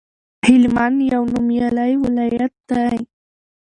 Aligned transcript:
هلمند 0.45 0.97
یو 1.11 1.23
نومیالی 1.33 1.93
ولایت 2.03 2.53
دی 2.69 2.97